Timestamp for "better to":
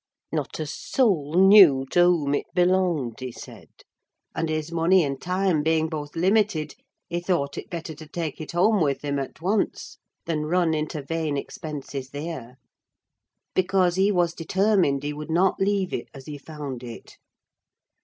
7.69-8.07